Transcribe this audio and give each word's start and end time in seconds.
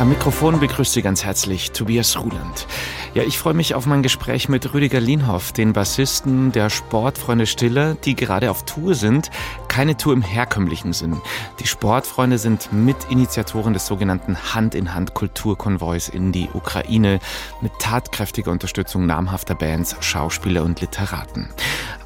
Am 0.00 0.08
Mikrofon 0.08 0.58
begrüßt 0.58 0.92
Sie 0.92 1.02
ganz 1.02 1.24
herzlich 1.24 1.70
Tobias 1.70 2.18
Ruland. 2.18 2.66
Ja, 3.14 3.22
ich 3.22 3.38
freue 3.38 3.54
mich 3.54 3.76
auf 3.76 3.86
mein 3.86 4.02
Gespräch 4.02 4.48
mit 4.48 4.74
Rüdiger 4.74 4.98
Lienhoff, 4.98 5.52
den 5.52 5.72
Bassisten 5.72 6.50
der 6.50 6.68
Sportfreunde 6.68 7.46
Stiller, 7.46 7.94
die 7.94 8.16
gerade 8.16 8.50
auf 8.50 8.64
Tour 8.64 8.96
sind. 8.96 9.30
Keine 9.68 9.96
Tour 9.96 10.12
im 10.12 10.22
herkömmlichen 10.22 10.92
Sinn. 10.92 11.20
Die 11.60 11.68
Sportfreunde 11.68 12.38
sind 12.38 12.72
Mitinitiatoren 12.72 13.72
des 13.72 13.86
sogenannten 13.86 14.36
Hand-in-Hand-Kulturkonvois 14.52 16.08
in 16.12 16.32
die 16.32 16.48
Ukraine 16.52 17.20
mit 17.60 17.72
tatkräftiger 17.78 18.50
Unterstützung 18.50 19.06
namhafter 19.06 19.54
Bands, 19.54 19.96
Schauspieler 20.00 20.64
und 20.64 20.80
Literaten. 20.80 21.50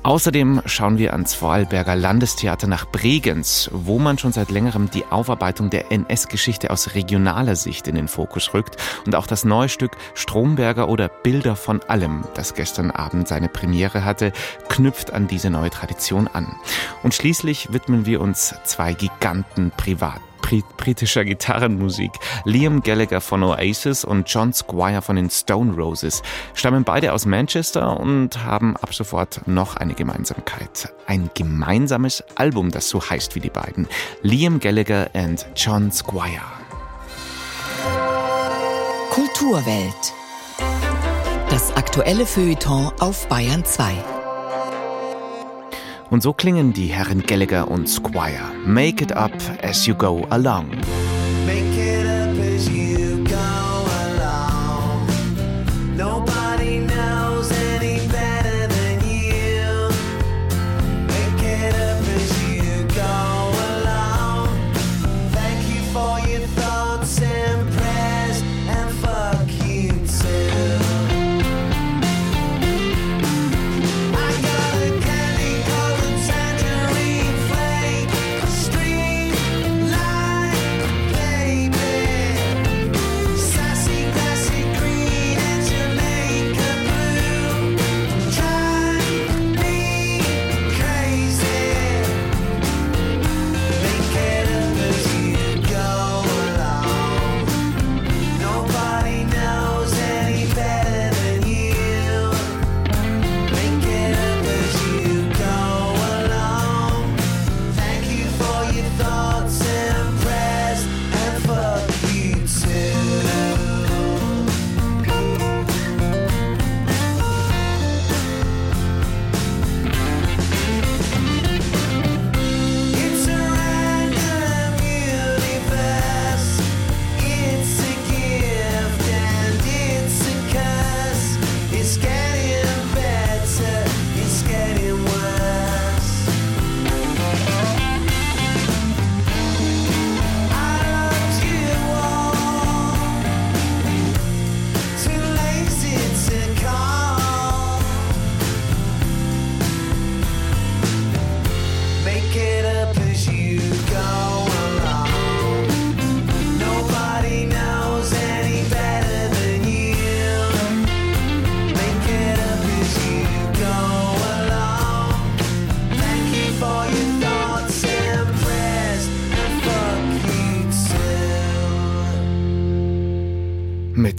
Außerdem 0.02 0.62
schauen 0.64 0.98
wir 0.98 1.12
ans 1.12 1.34
Vorarlberger 1.34 1.96
Landestheater 1.96 2.66
nach 2.66 2.86
Bregenz, 2.86 3.68
wo 3.72 3.98
man 3.98 4.16
schon 4.16 4.32
seit 4.32 4.50
längerem 4.50 4.90
die 4.90 5.04
Aufarbeitung 5.06 5.70
der 5.70 5.90
NS-Geschichte 5.90 6.70
aus 6.70 6.94
regionaler 6.94 7.56
Sicht 7.56 7.88
in 7.88 7.96
den 7.96 8.08
Fokus 8.08 8.54
rückt 8.54 8.76
und 9.06 9.14
auch 9.14 9.26
das 9.26 9.44
neue 9.44 9.68
Stück 9.68 9.96
Stromberger 10.14 10.88
oder 10.88 11.08
Bilder 11.08 11.56
von 11.56 11.82
allem, 11.88 12.24
das 12.34 12.54
gestern 12.54 12.90
Abend 12.90 13.28
seine 13.28 13.48
Premiere 13.48 14.04
hatte, 14.04 14.32
knüpft 14.68 15.12
an 15.12 15.26
diese 15.26 15.50
neue 15.50 15.70
Tradition 15.70 16.28
an. 16.28 16.54
Und 17.02 17.14
schließlich 17.14 17.72
widmen 17.72 18.06
wir 18.06 18.20
uns 18.20 18.54
zwei 18.64 18.94
Giganten 18.94 19.72
privat 19.76 20.20
britischer 20.76 21.24
Gitarrenmusik. 21.24 22.12
Liam 22.44 22.82
Gallagher 22.82 23.20
von 23.20 23.42
Oasis 23.42 24.04
und 24.04 24.28
John 24.28 24.52
Squire 24.52 25.02
von 25.02 25.16
den 25.16 25.30
Stone 25.30 25.74
Roses 25.74 26.22
stammen 26.54 26.84
beide 26.84 27.12
aus 27.12 27.26
Manchester 27.26 27.98
und 27.98 28.44
haben 28.44 28.76
ab 28.76 28.94
sofort 28.94 29.46
noch 29.46 29.76
eine 29.76 29.94
Gemeinsamkeit. 29.94 30.92
Ein 31.06 31.30
gemeinsames 31.34 32.24
Album, 32.34 32.70
das 32.70 32.88
so 32.88 33.00
heißt 33.00 33.34
wie 33.34 33.40
die 33.40 33.50
beiden. 33.50 33.88
Liam 34.22 34.60
Gallagher 34.60 35.10
and 35.14 35.46
John 35.54 35.92
Squire. 35.92 36.42
Kulturwelt. 39.10 40.14
Das 41.50 41.74
aktuelle 41.76 42.26
Feuilleton 42.26 42.92
auf 43.00 43.26
Bayern 43.28 43.64
2. 43.64 44.17
Und 46.10 46.22
so 46.22 46.32
klingen 46.32 46.72
die 46.72 46.86
Herren 46.86 47.22
Gallagher 47.22 47.70
und 47.70 47.88
Squire. 47.88 48.52
Make 48.64 49.04
it 49.04 49.12
up 49.12 49.32
as 49.62 49.86
you 49.86 49.94
go 49.94 50.26
along. 50.30 50.70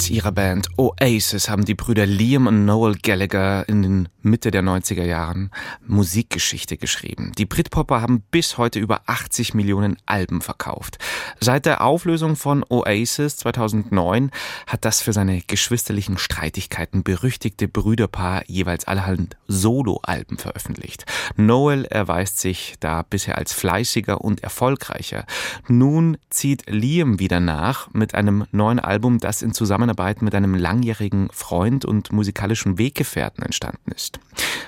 Ihrer 0.09 0.31
Band 0.31 0.67
Oasis 0.77 1.49
haben 1.49 1.65
die 1.65 1.75
Brüder 1.75 2.05
Liam 2.05 2.47
und 2.47 2.65
Noel 2.65 2.95
Gallagher 2.95 3.67
in 3.67 3.83
den 3.83 4.09
Mitte 4.21 4.51
der 4.51 4.63
90er 4.63 5.03
Jahren 5.03 5.51
Musikgeschichte 5.85 6.77
geschrieben. 6.77 7.31
Die 7.37 7.45
Britpopper 7.45 8.01
haben 8.01 8.23
bis 8.31 8.57
heute 8.57 8.79
über 8.79 9.01
80 9.05 9.53
Millionen 9.53 9.97
Alben 10.05 10.41
verkauft. 10.41 10.97
Seit 11.39 11.65
der 11.65 11.81
Auflösung 11.81 12.35
von 12.35 12.65
Oasis 12.67 13.37
2009 13.37 14.31
hat 14.67 14.85
das 14.85 15.01
für 15.01 15.13
seine 15.13 15.41
geschwisterlichen 15.41 16.17
Streitigkeiten 16.17 17.03
berüchtigte 17.03 17.67
Brüderpaar 17.67 18.43
jeweils 18.47 18.85
allerhand 18.87 19.37
Soloalben 19.47 20.37
veröffentlicht. 20.37 21.05
Noel 21.35 21.85
erweist 21.85 22.39
sich 22.39 22.75
da 22.79 23.03
bisher 23.03 23.37
als 23.37 23.53
fleißiger 23.53 24.21
und 24.21 24.43
erfolgreicher. 24.43 25.25
Nun 25.67 26.17
zieht 26.29 26.69
Liam 26.69 27.19
wieder 27.19 27.39
nach 27.39 27.91
mit 27.93 28.15
einem 28.15 28.45
neuen 28.51 28.79
Album, 28.79 29.19
das 29.19 29.41
in 29.41 29.53
Zusammenarbeit 29.53 29.98
mit 30.21 30.33
einem 30.33 30.55
langjährigen 30.55 31.29
Freund 31.31 31.83
und 31.83 32.13
musikalischen 32.13 32.77
Weggefährten 32.77 33.43
entstanden 33.43 33.91
ist. 33.93 34.19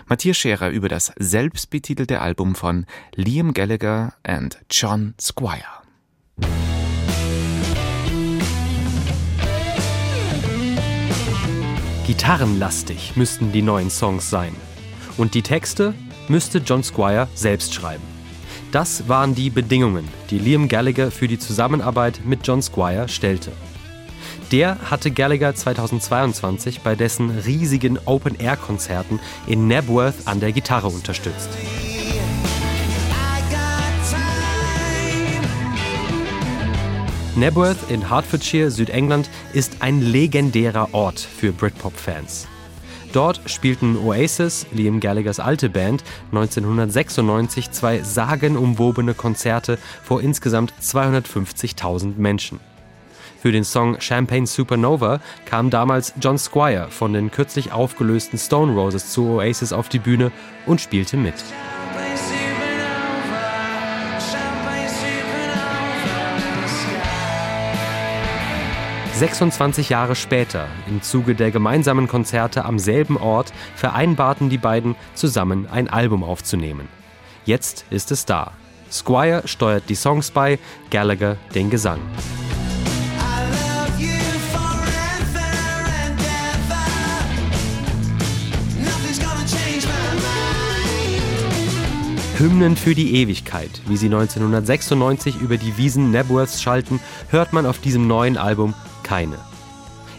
Matthias 0.07 0.37
Scherer 0.37 0.69
über 0.69 0.89
das 0.89 1.13
selbstbetitelte 1.17 2.19
Album 2.19 2.53
von 2.53 2.85
Liam 3.15 3.53
Gallagher 3.53 4.13
and 4.23 4.59
John 4.69 5.13
Squire. 5.19 5.81
Gitarrenlastig 12.05 13.15
müssten 13.15 13.53
die 13.53 13.61
neuen 13.61 13.89
Songs 13.89 14.29
sein. 14.29 14.53
Und 15.15 15.33
die 15.33 15.43
Texte 15.43 15.93
müsste 16.27 16.57
John 16.57 16.83
Squire 16.83 17.29
selbst 17.35 17.73
schreiben. 17.73 18.03
Das 18.73 19.07
waren 19.07 19.33
die 19.33 19.49
Bedingungen, 19.49 20.07
die 20.29 20.39
Liam 20.39 20.67
Gallagher 20.67 21.09
für 21.09 21.29
die 21.29 21.39
Zusammenarbeit 21.39 22.21
mit 22.25 22.45
John 22.45 22.61
Squire 22.61 23.07
stellte. 23.07 23.53
Der 24.51 24.77
hatte 24.89 25.11
Gallagher 25.11 25.55
2022 25.55 26.81
bei 26.81 26.95
dessen 26.95 27.29
riesigen 27.29 27.99
Open-Air-Konzerten 28.05 29.19
in 29.47 29.67
Nebworth 29.67 30.15
an 30.25 30.39
der 30.39 30.51
Gitarre 30.51 30.87
unterstützt. 30.87 31.49
Nebworth 37.35 37.89
in 37.89 38.09
Hertfordshire, 38.09 38.69
Südengland, 38.69 39.29
ist 39.53 39.77
ein 39.79 40.01
legendärer 40.01 40.93
Ort 40.93 41.19
für 41.19 41.51
Britpop-Fans. 41.53 42.47
Dort 43.13 43.41
spielten 43.45 43.97
Oasis, 43.97 44.67
Liam 44.71 44.99
Gallaghers 44.99 45.39
alte 45.39 45.69
Band, 45.69 46.03
1996 46.31 47.71
zwei 47.71 48.03
sagenumwobene 48.03 49.13
Konzerte 49.13 49.77
vor 50.03 50.21
insgesamt 50.21 50.73
250.000 50.81 52.17
Menschen. 52.17 52.59
Für 53.41 53.51
den 53.51 53.63
Song 53.63 53.99
Champagne 53.99 54.45
Supernova 54.45 55.19
kam 55.45 55.71
damals 55.71 56.13
John 56.21 56.37
Squire 56.37 56.91
von 56.91 57.11
den 57.11 57.31
kürzlich 57.31 57.71
aufgelösten 57.71 58.37
Stone 58.37 58.73
Roses 58.73 59.11
zu 59.11 59.29
Oasis 59.29 59.73
auf 59.73 59.89
die 59.89 59.97
Bühne 59.97 60.31
und 60.67 60.79
spielte 60.79 61.17
mit. 61.17 61.33
26 69.15 69.89
Jahre 69.89 70.15
später, 70.15 70.67
im 70.87 71.01
Zuge 71.01 71.33
der 71.33 71.49
gemeinsamen 71.49 72.07
Konzerte 72.07 72.65
am 72.65 72.77
selben 72.77 73.17
Ort, 73.17 73.53
vereinbarten 73.75 74.51
die 74.51 74.59
beiden, 74.59 74.95
zusammen 75.15 75.67
ein 75.67 75.89
Album 75.89 76.23
aufzunehmen. 76.23 76.87
Jetzt 77.45 77.85
ist 77.89 78.11
es 78.11 78.25
da. 78.25 78.51
Squire 78.91 79.47
steuert 79.47 79.89
die 79.89 79.95
Songs 79.95 80.29
bei, 80.29 80.59
Gallagher 80.91 81.37
den 81.55 81.71
Gesang. 81.71 82.01
Hymnen 92.41 92.75
für 92.75 92.95
die 92.95 93.17
Ewigkeit, 93.17 93.69
wie 93.85 93.97
sie 93.97 94.07
1996 94.07 95.39
über 95.41 95.57
die 95.57 95.77
Wiesen 95.77 96.09
Nebworths 96.09 96.59
schalten, 96.59 96.99
hört 97.29 97.53
man 97.53 97.67
auf 97.67 97.77
diesem 97.77 98.07
neuen 98.07 98.35
Album 98.35 98.73
keine. 99.03 99.37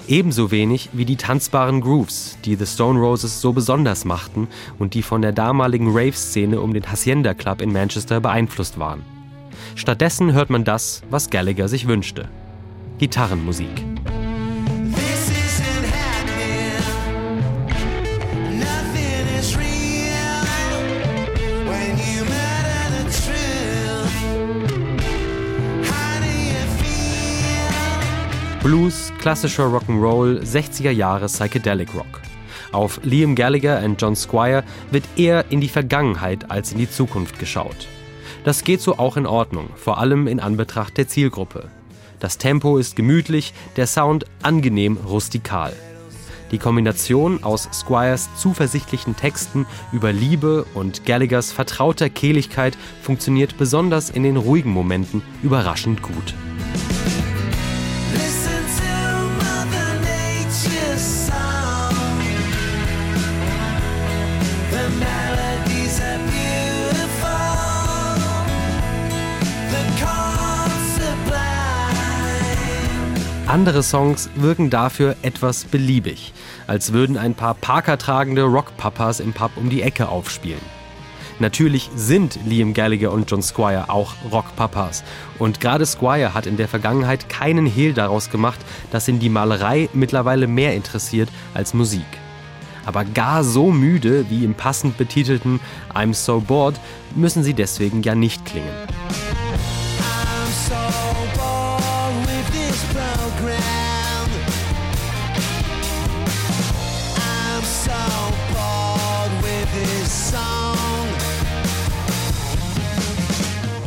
Ebenso 0.06 0.52
wenig 0.52 0.90
wie 0.92 1.04
die 1.04 1.16
tanzbaren 1.16 1.80
Grooves, 1.80 2.38
die 2.44 2.54
The 2.54 2.66
Stone 2.66 3.00
Roses 3.00 3.40
so 3.40 3.52
besonders 3.52 4.04
machten 4.04 4.46
und 4.78 4.94
die 4.94 5.02
von 5.02 5.20
der 5.20 5.32
damaligen 5.32 5.88
Rave-Szene 5.88 6.60
um 6.60 6.72
den 6.72 6.88
Hacienda 6.88 7.34
Club 7.34 7.60
in 7.60 7.72
Manchester 7.72 8.20
beeinflusst 8.20 8.78
waren. 8.78 9.02
Stattdessen 9.74 10.32
hört 10.32 10.48
man 10.48 10.62
das, 10.62 11.02
was 11.10 11.28
Gallagher 11.28 11.66
sich 11.66 11.88
wünschte. 11.88 12.28
Gitarrenmusik. 12.98 13.91
Blues, 28.62 29.12
klassischer 29.18 29.64
Rock'n'Roll, 29.64 30.40
60er 30.40 30.92
Jahre 30.92 31.26
Psychedelic 31.26 31.92
Rock. 31.96 32.20
Auf 32.70 33.00
Liam 33.02 33.34
Gallagher 33.34 33.82
und 33.84 34.00
John 34.00 34.14
Squire 34.14 34.62
wird 34.92 35.02
eher 35.16 35.46
in 35.50 35.60
die 35.60 35.68
Vergangenheit 35.68 36.48
als 36.48 36.70
in 36.70 36.78
die 36.78 36.88
Zukunft 36.88 37.40
geschaut. 37.40 37.88
Das 38.44 38.62
geht 38.62 38.80
so 38.80 38.98
auch 38.98 39.16
in 39.16 39.26
Ordnung, 39.26 39.70
vor 39.74 39.98
allem 39.98 40.28
in 40.28 40.38
Anbetracht 40.38 40.96
der 40.96 41.08
Zielgruppe. 41.08 41.70
Das 42.20 42.38
Tempo 42.38 42.78
ist 42.78 42.94
gemütlich, 42.94 43.52
der 43.74 43.88
Sound 43.88 44.26
angenehm 44.42 44.96
rustikal. 44.96 45.72
Die 46.52 46.58
Kombination 46.58 47.42
aus 47.42 47.68
Squires 47.72 48.28
zuversichtlichen 48.36 49.16
Texten 49.16 49.66
über 49.90 50.12
Liebe 50.12 50.66
und 50.74 51.04
Gallaghers 51.04 51.50
vertrauter 51.50 52.08
Kehligkeit 52.10 52.78
funktioniert 53.02 53.58
besonders 53.58 54.08
in 54.08 54.22
den 54.22 54.36
ruhigen 54.36 54.70
Momenten 54.70 55.20
überraschend 55.42 56.00
gut. 56.00 56.34
Andere 73.52 73.82
Songs 73.82 74.30
wirken 74.34 74.70
dafür 74.70 75.14
etwas 75.20 75.66
beliebig, 75.66 76.32
als 76.66 76.94
würden 76.94 77.18
ein 77.18 77.34
paar 77.34 77.52
parkertragende 77.52 78.44
Rockpapas 78.44 79.20
im 79.20 79.34
Pub 79.34 79.50
um 79.56 79.68
die 79.68 79.82
Ecke 79.82 80.08
aufspielen. 80.08 80.62
Natürlich 81.38 81.90
sind 81.94 82.38
Liam 82.46 82.72
Gallagher 82.72 83.12
und 83.12 83.30
John 83.30 83.42
Squire 83.42 83.90
auch 83.90 84.14
Rockpapas. 84.30 85.04
Und 85.38 85.60
gerade 85.60 85.84
Squire 85.84 86.32
hat 86.32 86.46
in 86.46 86.56
der 86.56 86.66
Vergangenheit 86.66 87.28
keinen 87.28 87.66
Hehl 87.66 87.92
daraus 87.92 88.30
gemacht, 88.30 88.60
dass 88.90 89.06
ihn 89.06 89.18
die 89.18 89.28
Malerei 89.28 89.90
mittlerweile 89.92 90.46
mehr 90.46 90.74
interessiert 90.74 91.28
als 91.52 91.74
Musik. 91.74 92.06
Aber 92.86 93.04
gar 93.04 93.44
so 93.44 93.70
müde 93.70 94.30
wie 94.30 94.46
im 94.46 94.54
passend 94.54 94.96
betitelten 94.96 95.60
I'm 95.92 96.14
So 96.14 96.40
Bored 96.40 96.80
müssen 97.14 97.42
sie 97.42 97.52
deswegen 97.52 98.02
ja 98.02 98.14
nicht 98.14 98.46
klingen. 98.46 98.72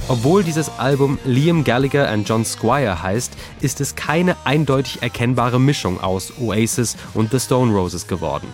Obwohl 0.07 0.44
dieses 0.44 0.69
Album 0.78 1.18
Liam 1.25 1.63
Gallagher 1.63 2.07
and 2.07 2.30
John 2.30 2.46
Squire 2.46 3.02
heißt, 3.02 3.34
ist 3.62 3.81
es 3.81 3.96
keine 3.96 4.38
eindeutig 4.46 5.02
erkennbare 5.02 5.60
Mischung 5.60 6.00
aus 6.00 6.34
Oasis 6.40 6.96
und 7.16 7.31
The 7.31 7.40
Stone 7.40 7.74
Roses 7.74 8.07
geworden. 8.07 8.48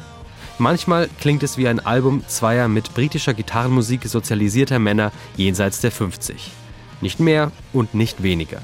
Manchmal 0.59 1.09
klingt 1.19 1.44
es 1.44 1.57
wie 1.57 1.68
ein 1.68 1.81
Album 1.81 2.24
zweier 2.25 2.69
mit 2.69 2.94
britischer 2.94 3.33
Gitarrenmusik 3.33 4.06
sozialisierter 4.06 4.80
Männer 4.80 5.12
jenseits 5.36 5.81
der 5.81 5.92
50. 5.92 6.51
Nicht 7.01 7.19
mehr 7.19 7.51
und 7.74 7.95
nicht 7.95 8.24
weniger. 8.24 8.62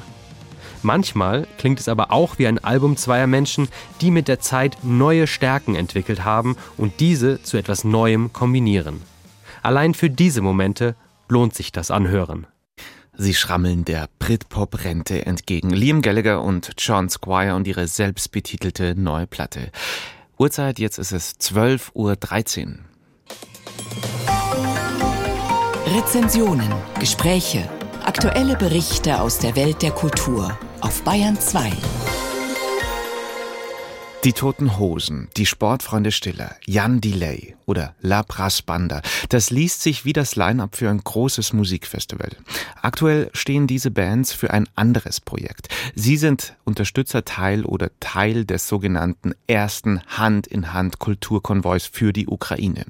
Manchmal 0.81 1.45
klingt 1.57 1.81
es 1.81 1.89
aber 1.89 2.13
auch 2.13 2.37
wie 2.37 2.47
ein 2.47 2.63
Album 2.63 2.95
zweier 2.95 3.27
Menschen, 3.27 3.67
die 3.99 4.11
mit 4.11 4.29
der 4.29 4.39
Zeit 4.39 4.77
neue 4.83 5.27
Stärken 5.27 5.75
entwickelt 5.75 6.23
haben 6.23 6.55
und 6.77 7.01
diese 7.01 7.43
zu 7.43 7.57
etwas 7.57 7.83
Neuem 7.83 8.31
kombinieren. 8.31 9.01
Allein 9.61 9.93
für 9.93 10.09
diese 10.09 10.41
Momente 10.41 10.95
lohnt 11.27 11.53
sich 11.53 11.73
das 11.73 11.91
Anhören. 11.91 12.47
Sie 13.19 13.33
schrammeln 13.33 13.83
der 13.83 14.09
Britpop-Rente 14.19 15.25
entgegen. 15.25 15.71
Liam 15.71 16.03
Gallagher 16.03 16.43
und 16.43 16.73
John 16.77 17.09
Squire 17.09 17.55
und 17.55 17.67
ihre 17.67 17.87
selbstbetitelte 17.87 18.93
neue 18.95 19.25
Platte. 19.25 19.71
Uhrzeit, 20.37 20.77
jetzt 20.77 20.99
ist 20.99 21.11
es 21.11 21.33
12.13 21.39 22.67
Uhr. 22.67 22.77
Rezensionen, 25.95 26.71
Gespräche, 26.99 27.67
aktuelle 28.05 28.55
Berichte 28.55 29.19
aus 29.19 29.39
der 29.39 29.55
Welt 29.55 29.81
der 29.81 29.91
Kultur 29.91 30.55
auf 30.81 31.01
Bayern 31.01 31.39
2. 31.39 31.71
Die 34.27 34.33
Toten 34.33 34.77
Hosen, 34.77 35.29
die 35.37 35.45
Sportfreunde 35.45 36.11
Stiller, 36.11 36.53
Jan 36.65 36.99
Delay 36.99 37.55
oder 37.65 37.95
La 38.01 38.23
Brass 38.23 38.61
Banda, 38.61 39.01
das 39.29 39.51
liest 39.51 39.81
sich 39.81 40.03
wie 40.03 40.11
das 40.11 40.35
Line-up 40.35 40.75
für 40.75 40.89
ein 40.89 40.97
großes 41.01 41.53
Musikfestival. 41.53 42.31
Aktuell 42.81 43.29
stehen 43.33 43.67
diese 43.67 43.89
Bands 43.89 44.33
für 44.33 44.51
ein 44.51 44.67
anderes 44.75 45.21
Projekt. 45.21 45.69
Sie 45.95 46.17
sind 46.17 46.57
Unterstützerteil 46.65 47.63
oder 47.63 47.89
Teil 48.01 48.43
des 48.43 48.67
sogenannten 48.67 49.33
ersten 49.47 50.01
Hand-in-Hand 50.07 50.99
Kulturkonvois 50.99 51.89
für 51.89 52.11
die 52.11 52.27
Ukraine. 52.27 52.85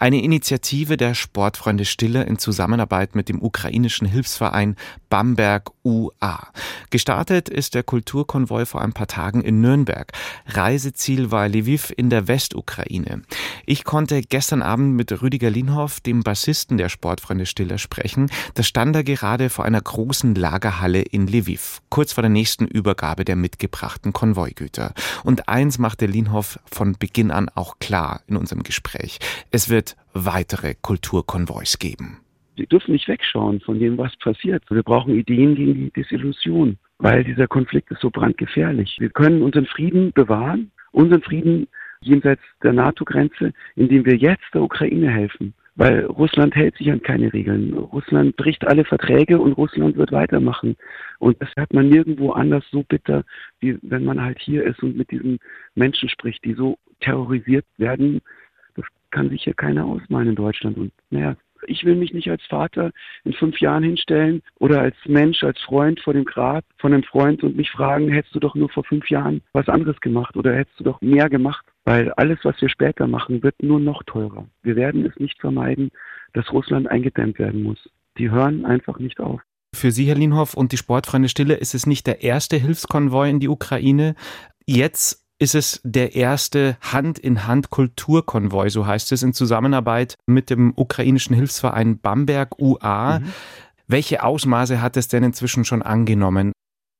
Eine 0.00 0.22
Initiative 0.22 0.96
der 0.96 1.14
Sportfreunde 1.14 1.84
Stiller 1.84 2.26
in 2.26 2.38
Zusammenarbeit 2.38 3.14
mit 3.14 3.28
dem 3.28 3.40
ukrainischen 3.40 4.08
Hilfsverein 4.08 4.74
Bamberg 5.08 5.70
UA. 5.84 6.48
Gestartet 6.90 7.48
ist 7.48 7.74
der 7.74 7.82
Kulturkonvoi 7.82 8.64
vor 8.64 8.80
ein 8.80 8.92
paar 8.92 9.08
Tagen 9.08 9.42
in 9.42 9.60
Nürnberg. 9.60 10.12
Reiseziel 10.80 11.30
war 11.30 11.46
Lviv 11.46 11.92
in 11.94 12.08
der 12.08 12.26
Westukraine. 12.26 13.20
Ich 13.66 13.84
konnte 13.84 14.22
gestern 14.22 14.62
Abend 14.62 14.96
mit 14.96 15.20
Rüdiger 15.20 15.50
Linhoff, 15.50 16.00
dem 16.00 16.22
Bassisten 16.22 16.78
der 16.78 16.88
Sportfreunde 16.88 17.44
Stiller, 17.44 17.76
sprechen. 17.76 18.30
Da 18.54 18.62
stand 18.62 18.96
er 18.96 19.04
gerade 19.04 19.50
vor 19.50 19.66
einer 19.66 19.82
großen 19.82 20.34
Lagerhalle 20.34 21.02
in 21.02 21.26
Lviv, 21.26 21.82
kurz 21.90 22.14
vor 22.14 22.22
der 22.22 22.30
nächsten 22.30 22.66
Übergabe 22.66 23.26
der 23.26 23.36
mitgebrachten 23.36 24.14
Konvoigüter. 24.14 24.94
Und 25.22 25.50
eins 25.50 25.78
machte 25.78 26.06
Linhoff 26.06 26.58
von 26.64 26.96
Beginn 26.98 27.30
an 27.30 27.50
auch 27.54 27.78
klar 27.78 28.22
in 28.26 28.38
unserem 28.38 28.62
Gespräch. 28.62 29.18
Es 29.50 29.68
wird 29.68 29.96
weitere 30.14 30.76
Kulturkonvois 30.80 31.76
geben. 31.78 32.20
Sie 32.56 32.66
dürfen 32.66 32.92
nicht 32.92 33.06
wegschauen 33.06 33.60
von 33.60 33.78
dem, 33.78 33.98
was 33.98 34.16
passiert. 34.16 34.62
Wir 34.70 34.82
brauchen 34.82 35.14
Ideen 35.14 35.56
gegen 35.56 35.74
die 35.74 35.90
Desillusion, 35.90 36.78
weil 37.00 37.24
dieser 37.24 37.48
Konflikt 37.48 37.90
ist 37.90 38.00
so 38.00 38.10
brandgefährlich. 38.10 38.96
Wir 39.00 39.10
können 39.10 39.42
unseren 39.42 39.66
Frieden 39.66 40.12
bewahren, 40.12 40.70
unseren 40.92 41.22
Frieden 41.22 41.66
jenseits 42.02 42.42
der 42.62 42.72
NATO-Grenze, 42.72 43.52
indem 43.74 44.04
wir 44.04 44.16
jetzt 44.16 44.44
der 44.54 44.62
Ukraine 44.62 45.10
helfen. 45.10 45.54
Weil 45.76 46.04
Russland 46.04 46.54
hält 46.54 46.76
sich 46.76 46.90
an 46.90 47.02
keine 47.02 47.32
Regeln. 47.32 47.72
Russland 47.72 48.36
bricht 48.36 48.66
alle 48.66 48.84
Verträge 48.84 49.38
und 49.38 49.52
Russland 49.52 49.96
wird 49.96 50.12
weitermachen. 50.12 50.76
Und 51.18 51.40
das 51.40 51.48
hat 51.56 51.72
man 51.72 51.88
nirgendwo 51.88 52.32
anders 52.32 52.64
so 52.70 52.82
bitter, 52.82 53.24
wie 53.60 53.78
wenn 53.82 54.04
man 54.04 54.20
halt 54.20 54.38
hier 54.38 54.64
ist 54.64 54.82
und 54.82 54.96
mit 54.96 55.10
diesen 55.10 55.38
Menschen 55.74 56.08
spricht, 56.10 56.44
die 56.44 56.54
so 56.54 56.76
terrorisiert 57.00 57.64
werden. 57.78 58.20
Das 58.74 58.84
kann 59.10 59.30
sich 59.30 59.44
hier 59.44 59.54
keiner 59.54 59.86
ausmalen 59.86 60.28
in 60.28 60.34
Deutschland. 60.34 60.76
Und 60.76 60.92
naja, 61.08 61.36
ich 61.66 61.84
will 61.84 61.96
mich 61.96 62.12
nicht 62.12 62.30
als 62.30 62.42
Vater 62.44 62.92
in 63.24 63.32
fünf 63.32 63.60
Jahren 63.60 63.82
hinstellen 63.82 64.42
oder 64.58 64.80
als 64.80 64.96
Mensch, 65.06 65.42
als 65.42 65.60
Freund 65.60 66.00
vor 66.00 66.14
dem 66.14 66.24
Grab 66.24 66.64
von 66.78 66.92
einem 66.92 67.02
Freund 67.02 67.42
und 67.42 67.56
mich 67.56 67.70
fragen, 67.70 68.10
hättest 68.10 68.34
du 68.34 68.40
doch 68.40 68.54
nur 68.54 68.68
vor 68.68 68.84
fünf 68.84 69.08
Jahren 69.10 69.42
was 69.52 69.68
anderes 69.68 70.00
gemacht 70.00 70.36
oder 70.36 70.54
hättest 70.54 70.80
du 70.80 70.84
doch 70.84 71.00
mehr 71.00 71.28
gemacht? 71.28 71.64
Weil 71.84 72.12
alles, 72.12 72.38
was 72.42 72.60
wir 72.60 72.68
später 72.68 73.06
machen, 73.06 73.42
wird 73.42 73.62
nur 73.62 73.80
noch 73.80 74.02
teurer. 74.04 74.46
Wir 74.62 74.76
werden 74.76 75.04
es 75.06 75.18
nicht 75.18 75.40
vermeiden, 75.40 75.90
dass 76.34 76.52
Russland 76.52 76.88
eingedämmt 76.88 77.38
werden 77.38 77.62
muss. 77.62 77.88
Die 78.18 78.30
hören 78.30 78.64
einfach 78.64 78.98
nicht 78.98 79.20
auf. 79.20 79.40
Für 79.74 79.92
Sie, 79.92 80.06
Herr 80.06 80.16
Lienhoff, 80.16 80.54
und 80.54 80.72
die 80.72 80.76
Sportfreunde 80.76 81.28
Stille 81.28 81.54
ist 81.54 81.74
es 81.74 81.86
nicht 81.86 82.06
der 82.06 82.22
erste 82.22 82.56
Hilfskonvoi 82.56 83.30
in 83.30 83.40
die 83.40 83.48
Ukraine. 83.48 84.14
Jetzt 84.66 85.24
ist 85.40 85.54
es 85.54 85.80
der 85.84 86.14
erste 86.14 86.76
Hand-in-Hand-Kulturkonvoi, 86.82 88.68
so 88.68 88.86
heißt 88.86 89.10
es, 89.12 89.22
in 89.22 89.32
Zusammenarbeit 89.32 90.16
mit 90.26 90.50
dem 90.50 90.74
ukrainischen 90.76 91.34
Hilfsverein 91.34 91.98
Bamberg 91.98 92.58
UA. 92.60 93.20
Mhm. 93.20 93.24
Welche 93.88 94.22
Ausmaße 94.22 94.82
hat 94.82 94.98
es 94.98 95.08
denn 95.08 95.24
inzwischen 95.24 95.64
schon 95.64 95.82
angenommen? 95.82 96.52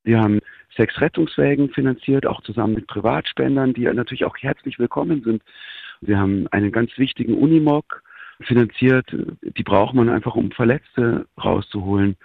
Wir 0.04 0.20
haben 0.20 0.40
sechs 0.74 0.98
Rettungswägen 1.00 1.68
finanziert, 1.68 2.26
auch 2.26 2.42
zusammen 2.42 2.74
mit 2.74 2.86
Privatspendern, 2.86 3.74
die 3.74 3.84
natürlich 3.84 4.24
auch 4.24 4.36
herzlich 4.38 4.78
willkommen 4.78 5.22
sind. 5.22 5.42
Wir 6.00 6.18
haben 6.18 6.46
einen 6.50 6.72
ganz 6.72 6.96
wichtigen 6.96 7.34
Unimog 7.34 8.02
finanziert. 8.40 9.06
Die 9.42 9.62
braucht 9.62 9.94
man 9.94 10.08
einfach, 10.08 10.34
um 10.34 10.50
Verletzte 10.50 11.26
rauszuholen. 11.36 12.16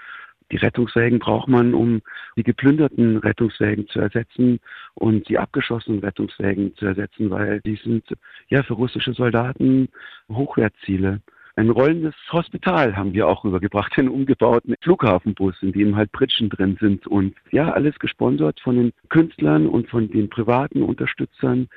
Die 0.55 0.61
Rettungswägen 0.61 1.19
braucht 1.19 1.49
man, 1.49 1.73
um 1.73 2.01
die 2.37 2.43
geplünderten 2.43 3.17
Rettungswägen 3.17 3.89
zu 3.89 3.99
ersetzen 3.99 4.61
und 4.93 5.27
die 5.27 5.37
abgeschossenen 5.37 5.99
Rettungswägen 5.99 6.73
zu 6.77 6.85
ersetzen, 6.85 7.29
weil 7.29 7.59
die 7.65 7.75
sind 7.75 8.05
ja 8.47 8.63
für 8.63 8.75
russische 8.75 9.11
Soldaten 9.11 9.89
Hochwertziele. 10.31 11.19
Ein 11.57 11.71
rollendes 11.71 12.15
Hospital 12.31 12.95
haben 12.95 13.11
wir 13.11 13.27
auch 13.27 13.43
rübergebracht, 13.43 13.97
einen 13.97 14.07
umgebauten 14.07 14.75
Flughafenbus, 14.81 15.61
in 15.61 15.73
dem 15.73 15.97
halt 15.97 16.13
Pritschen 16.13 16.49
drin 16.49 16.77
sind 16.79 17.05
und 17.05 17.35
ja, 17.51 17.73
alles 17.73 17.99
gesponsert 17.99 18.61
von 18.61 18.77
den 18.77 18.93
Künstlern 19.09 19.67
und 19.67 19.89
von 19.89 20.09
den 20.09 20.29
privaten 20.29 20.83
Unterstützern, 20.83 21.67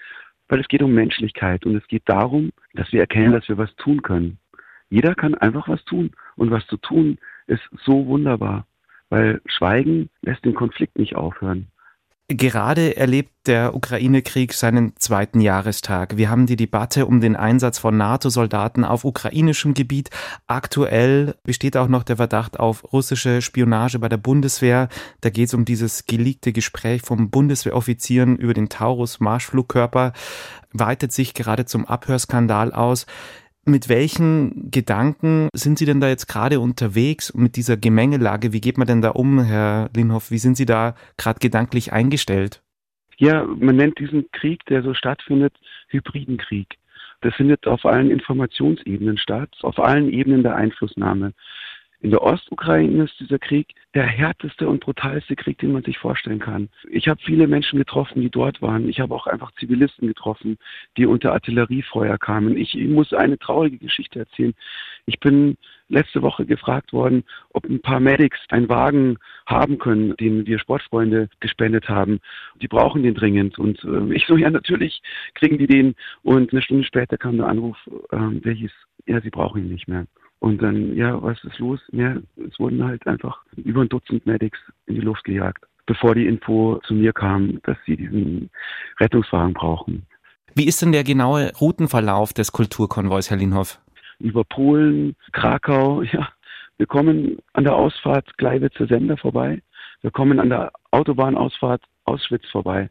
weil 0.47 0.61
es 0.61 0.68
geht 0.68 0.85
um 0.85 0.94
Menschlichkeit 0.94 1.66
und 1.66 1.75
es 1.75 1.87
geht 1.88 2.04
darum, 2.04 2.52
dass 2.75 2.92
wir 2.92 3.00
erkennen, 3.00 3.32
dass 3.32 3.49
wir 3.49 3.58
was 3.58 3.75
tun 3.75 4.02
können. 4.02 4.38
Jeder 4.88 5.16
kann 5.16 5.35
einfach 5.35 5.68
was 5.68 5.85
tun 5.85 6.12
und 6.37 6.52
was 6.52 6.64
zu 6.68 6.76
tun 6.76 7.18
ist 7.49 7.62
so 7.85 8.07
wunderbar, 8.07 8.67
weil 9.09 9.40
Schweigen 9.47 10.09
lässt 10.23 10.45
den 10.45 10.55
Konflikt 10.55 10.99
nicht 10.99 11.17
aufhören. 11.17 11.69
Gerade 12.31 12.95
erlebt 12.99 13.31
der 13.47 13.75
Ukraine-Krieg 13.75 14.52
seinen 14.52 14.95
zweiten 14.97 15.40
Jahrestag. 15.40 16.19
Wir 16.19 16.28
haben 16.28 16.45
die 16.45 16.57
Debatte 16.57 17.07
um 17.07 17.23
den 17.23 17.37
Einsatz 17.37 17.78
von 17.78 17.97
NATO-Soldaten 17.97 18.85
auf 18.85 19.05
ukrainischem 19.05 19.73
Gebiet. 19.73 20.11
Aktuell 20.47 21.37
besteht 21.43 21.78
auch 21.78 21.88
noch 21.88 22.02
der 22.02 22.19
Verdacht 22.19 22.61
auf 22.61 22.93
russische 22.93 23.40
Spionage 23.40 23.99
bei 23.99 24.11
der 24.11 24.19
Bundeswehr. 24.19 24.90
Da 25.23 25.31
geht 25.31 25.49
es 25.49 25.55
um 25.55 25.64
dieses 25.64 26.05
geleakte 26.05 26.52
Gespräch 26.52 27.00
vom 27.00 27.31
Bundeswehroffizieren 27.31 28.37
über 28.37 28.52
den 28.52 28.69
Taurus-Marschflugkörper. 28.69 30.12
Weitet 30.75 31.12
sich 31.12 31.33
gerade 31.33 31.64
zum 31.64 31.87
Abhörskandal 31.87 32.75
aus. 32.75 33.07
Mit 33.68 33.90
welchen 33.90 34.70
Gedanken 34.70 35.50
sind 35.52 35.78
Sie 35.78 35.84
denn 35.84 36.00
da 36.00 36.08
jetzt 36.08 36.26
gerade 36.26 36.58
unterwegs 36.58 37.34
mit 37.34 37.56
dieser 37.56 37.76
Gemengelage? 37.76 38.54
Wie 38.54 38.62
geht 38.62 38.78
man 38.78 38.87
denn 38.87 39.02
da 39.02 39.10
um, 39.10 39.44
Herr 39.44 39.90
Linhoff? 39.94 40.30
Wie 40.30 40.38
sind 40.38 40.56
Sie 40.56 40.64
da 40.64 40.94
gerade 41.18 41.38
gedanklich 41.38 41.92
eingestellt? 41.92 42.62
Ja, 43.18 43.44
man 43.44 43.76
nennt 43.76 43.98
diesen 43.98 44.30
Krieg, 44.32 44.64
der 44.70 44.82
so 44.82 44.94
stattfindet, 44.94 45.52
hybriden 45.88 46.38
Krieg. 46.38 46.78
Das 47.20 47.34
findet 47.34 47.66
auf 47.66 47.84
allen 47.84 48.10
Informationsebenen 48.10 49.18
statt, 49.18 49.50
auf 49.60 49.78
allen 49.78 50.08
Ebenen 50.08 50.42
der 50.42 50.56
Einflussnahme. 50.56 51.34
In 52.00 52.11
der 52.11 52.23
Ostukraine 52.23 53.05
ist 53.05 53.19
dieser 53.19 53.40
Krieg 53.40 53.75
der 53.93 54.05
härteste 54.05 54.69
und 54.69 54.85
brutalste 54.85 55.35
Krieg, 55.35 55.59
den 55.59 55.73
man 55.73 55.83
sich 55.83 55.99
vorstellen 55.99 56.38
kann. 56.38 56.69
Ich 56.88 57.09
habe 57.09 57.21
viele 57.25 57.49
Menschen 57.49 57.76
getroffen, 57.76 58.21
die 58.21 58.31
dort 58.31 58.62
waren. 58.62 58.88
Ich 58.88 59.00
habe 59.00 59.12
auch 59.12 59.26
einfach 59.26 59.50
Zivilisten 59.59 60.07
getroffen, 60.07 60.59
die 60.97 61.07
unter 61.07 61.33
Artilleriefeuer 61.33 62.17
kamen. 62.17 62.57
Ich, 62.57 62.78
ich 62.78 62.88
muss 62.88 63.12
eine 63.12 63.37
traurige 63.37 63.78
Geschichte 63.78 64.21
erzählen. 64.21 64.55
Ich 65.07 65.19
bin 65.19 65.57
letzte 65.88 66.23
Woche 66.23 66.47
gefragt 66.47 66.93
worden, 66.93 67.25
ob 67.50 67.64
ein 67.64 67.81
paar 67.81 67.99
Medics 67.99 68.38
einen 68.50 68.69
Wagen 68.69 69.19
haben 69.47 69.78
können, 69.78 70.17
den 70.19 70.47
wir 70.47 70.61
Sportfreunde 70.61 71.28
gespendet 71.40 71.88
haben. 71.88 72.21
Die 72.62 72.69
brauchen 72.69 73.02
den 73.02 73.14
dringend. 73.14 73.59
Und 73.59 73.83
äh, 73.83 74.14
ich 74.14 74.25
so, 74.26 74.37
ja, 74.37 74.50
natürlich 74.50 75.02
kriegen 75.35 75.59
die 75.59 75.67
den. 75.67 75.97
Und 76.23 76.52
eine 76.52 76.62
Stunde 76.62 76.85
später 76.85 77.19
kam 77.19 77.38
der 77.38 77.49
Anruf, 77.49 77.76
äh, 78.12 78.40
der 78.40 78.52
hieß, 78.52 78.73
ja, 79.07 79.21
sie 79.21 79.31
brauchen 79.31 79.64
ihn 79.64 79.73
nicht 79.73 79.88
mehr. 79.88 80.07
Und 80.40 80.62
dann, 80.62 80.95
ja, 80.95 81.21
was 81.23 81.42
ist 81.45 81.59
los? 81.59 81.80
Ja, 81.90 82.16
es 82.37 82.59
wurden 82.59 82.85
halt 82.85 83.07
einfach 83.07 83.42
über 83.57 83.83
ein 83.83 83.88
Dutzend 83.88 84.25
Medics 84.25 84.59
in 84.87 84.95
die 84.95 85.00
Luft 85.00 85.25
gejagt, 85.25 85.64
bevor 85.87 86.14
die 86.14 86.26
Info 86.26 86.80
zu 86.87 86.95
mir 86.95 87.12
kam, 87.12 87.61
dass 87.64 87.76
sie 87.87 87.97
diesen 87.97 88.50
Rettungswagen 89.00 89.54
brauchen. 89.54 90.07
Wie 90.54 90.66
ist 90.66 90.80
denn 90.80 90.92
der 90.92 91.04
genaue 91.04 91.52
Routenverlauf 91.61 92.33
des 92.33 92.52
Kulturkonvois, 92.52 93.30
Herr 93.30 93.37
Linhoff? 93.37 93.80
Über 94.21 94.45
Polen, 94.45 95.16
Krakau, 95.33 96.02
ja. 96.02 96.28
Wir 96.76 96.87
kommen 96.87 97.38
an 97.54 97.64
der 97.64 97.75
Ausfahrt 97.75 98.37
Gleiwitzer 98.38 98.87
Sender 98.87 99.16
vorbei. 99.16 99.62
Wir 100.00 100.12
kommen 100.12 100.38
an 100.38 100.49
der 100.49 100.71
Autobahnausfahrt 100.92 101.83
Auschwitz 102.04 102.47
vorbei 102.50 102.88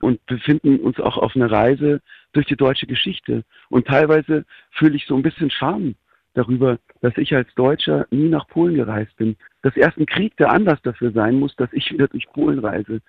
und 0.00 0.24
befinden 0.26 0.78
uns 0.78 1.00
auch 1.00 1.16
auf 1.16 1.34
einer 1.34 1.50
Reise 1.50 2.00
durch 2.32 2.46
die 2.46 2.56
deutsche 2.56 2.86
Geschichte. 2.86 3.44
Und 3.68 3.88
teilweise 3.88 4.44
fühle 4.70 4.96
ich 4.96 5.06
so 5.06 5.16
ein 5.16 5.22
bisschen 5.22 5.50
Scham 5.50 5.96
darüber, 6.34 6.78
dass 7.00 7.16
ich 7.16 7.34
als 7.34 7.52
Deutscher 7.54 8.06
nie 8.10 8.28
nach 8.28 8.46
Polen 8.48 8.74
gereist 8.74 9.16
bin. 9.16 9.36
Dass 9.62 9.76
erst 9.76 9.98
ein 9.98 10.06
Krieg 10.06 10.36
der 10.36 10.52
Anlass 10.52 10.80
dafür 10.82 11.12
sein 11.12 11.36
muss, 11.36 11.54
dass 11.56 11.72
ich 11.72 11.90
wieder 11.92 12.08
durch 12.08 12.26
Polen 12.32 12.58
reise, 12.58 13.00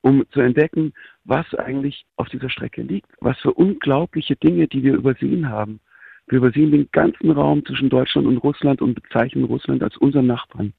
um 0.00 0.24
zu 0.30 0.40
entdecken, 0.40 0.92
was 1.24 1.52
eigentlich 1.54 2.06
auf 2.16 2.28
dieser 2.28 2.50
Strecke 2.50 2.82
liegt, 2.82 3.10
was 3.20 3.38
für 3.40 3.52
unglaubliche 3.52 4.36
Dinge, 4.36 4.68
die 4.68 4.82
wir 4.82 4.94
übersehen 4.94 5.48
haben. 5.48 5.80
Wir 6.28 6.38
übersehen 6.38 6.70
den 6.70 6.88
ganzen 6.92 7.30
Raum 7.30 7.64
zwischen 7.64 7.88
Deutschland 7.88 8.26
und 8.26 8.38
Russland 8.38 8.82
und 8.82 8.94
bezeichnen 8.94 9.44
Russland 9.44 9.82
als 9.82 9.96
unseren 9.96 10.26
Nachbarn 10.26 10.72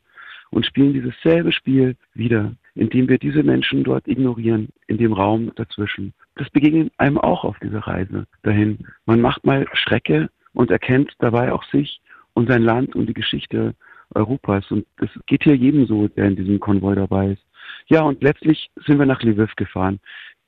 und 0.51 0.65
spielen 0.65 0.93
dieses 0.93 1.13
selbe 1.21 1.51
Spiel 1.51 1.95
wieder, 2.13 2.53
indem 2.75 3.09
wir 3.09 3.17
diese 3.17 3.43
Menschen 3.43 3.83
dort 3.83 4.07
ignorieren, 4.07 4.69
in 4.87 4.97
dem 4.97 5.13
Raum 5.13 5.51
dazwischen. 5.55 6.13
Das 6.35 6.49
begegnet 6.49 6.91
einem 6.97 7.17
auch 7.17 7.43
auf 7.43 7.57
dieser 7.59 7.79
Reise 7.79 8.25
dahin. 8.43 8.79
Man 9.05 9.21
macht 9.21 9.45
mal 9.45 9.67
Strecke 9.73 10.29
und 10.59 10.71
erkennt 10.71 11.13
dabei 11.19 11.53
auch 11.53 11.63
sich 11.71 12.01
und 12.33 12.49
sein 12.49 12.63
Land 12.63 12.93
und 12.93 13.05
die 13.05 13.13
Geschichte 13.13 13.75
Europas. 14.13 14.69
Und 14.71 14.85
das 14.97 15.09
geht 15.25 15.45
hier 15.45 15.55
jedem 15.55 15.85
so, 15.85 16.09
der 16.09 16.25
in 16.25 16.35
diesem 16.35 16.59
Konvoi 16.59 16.95
dabei 16.95 17.27
ist. 17.29 17.45
Ja, 17.87 18.01
und 18.01 18.21
letztlich 18.21 18.69
sind 18.85 18.99
wir 18.99 19.05
nach 19.05 19.23
Lviv 19.23 19.55
gefahren. 19.55 20.01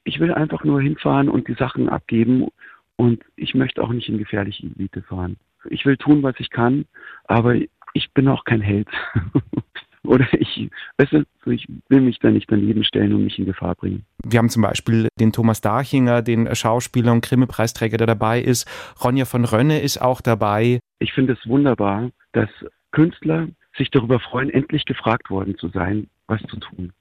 Ich 0.03 0.19
will 0.19 0.33
einfach 0.33 0.65
nur 0.65 0.81
hinfahren 0.81 1.29
und 1.29 1.47
die 1.47 1.53
Sachen 1.53 1.87
abgeben 1.87 2.49
und 2.97 3.23
ich 3.37 3.55
möchte 3.55 3.81
auch 3.81 3.93
nicht 3.93 4.09
in 4.09 4.17
gefährliche 4.17 4.67
Gebiete 4.67 5.01
fahren. 5.01 5.37
Ich 5.69 5.85
will 5.85 5.95
tun, 5.95 6.21
was 6.23 6.35
ich 6.39 6.49
kann, 6.49 6.83
aber 7.23 7.55
ich 7.93 8.11
bin 8.13 8.27
auch 8.27 8.43
kein 8.43 8.61
Held. 8.61 8.89
Oder 10.03 10.27
ich, 10.33 10.69
weißt 10.97 11.13
du, 11.13 11.51
ich 11.51 11.67
will 11.89 12.01
mich 12.01 12.19
da 12.19 12.29
nicht 12.29 12.51
daneben 12.51 12.83
stellen 12.83 13.13
und 13.13 13.23
mich 13.23 13.37
in 13.39 13.45
Gefahr 13.45 13.75
bringen. 13.75 14.05
Wir 14.23 14.39
haben 14.39 14.49
zum 14.49 14.61
Beispiel 14.61 15.07
den 15.19 15.31
Thomas 15.31 15.61
Dachinger, 15.61 16.21
den 16.21 16.53
Schauspieler 16.55 17.11
und 17.11 17.23
Grimme-Preisträger, 17.23 17.97
der 17.97 18.07
dabei 18.07 18.41
ist. 18.41 18.67
Ronja 19.03 19.25
von 19.25 19.45
Rönne 19.45 19.81
ist 19.81 20.01
auch 20.01 20.21
dabei. 20.21 20.79
Ich 20.99 21.13
finde 21.13 21.33
es 21.33 21.47
wunderbar, 21.47 22.11
dass 22.33 22.49
Künstler 22.91 23.47
sich 23.77 23.89
darüber 23.89 24.19
freuen, 24.19 24.49
endlich 24.49 24.85
gefragt 24.85 25.29
worden 25.29 25.57
zu 25.57 25.69
sein, 25.69 26.07
was 26.27 26.41
zu 26.43 26.57
tun. 26.57 26.93